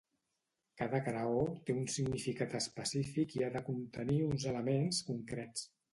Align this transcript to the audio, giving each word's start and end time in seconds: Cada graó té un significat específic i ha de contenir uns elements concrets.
Cada 0.79 1.01
graó 1.07 1.43
té 1.67 1.75
un 1.81 1.85
significat 1.95 2.55
específic 2.61 3.35
i 3.39 3.45
ha 3.49 3.53
de 3.57 3.61
contenir 3.69 4.19
uns 4.31 4.47
elements 4.53 5.03
concrets. 5.13 5.69